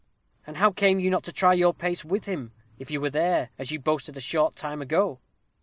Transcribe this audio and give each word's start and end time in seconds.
"And 0.47 0.57
how 0.57 0.71
came 0.71 0.99
you 0.99 1.11
not 1.11 1.21
to 1.25 1.31
try 1.31 1.53
your 1.53 1.75
pace 1.75 2.03
with 2.03 2.25
him, 2.25 2.53
if 2.79 2.89
you 2.89 2.99
were 2.99 3.11
there, 3.11 3.51
as 3.59 3.69
you 3.69 3.77
boasted 3.77 4.17
a 4.17 4.19
short 4.19 4.55
time 4.55 4.81
ago?" 4.81 5.19